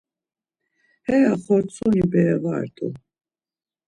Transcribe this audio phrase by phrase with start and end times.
[1.07, 2.87] Heya xortsoni bere va rt̆u.